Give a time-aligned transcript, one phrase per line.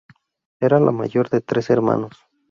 [0.59, 2.13] Era la mayor de tres hermanos.